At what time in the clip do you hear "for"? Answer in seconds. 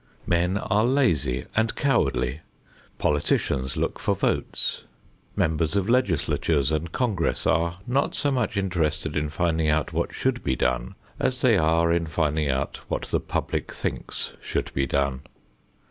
3.99-4.15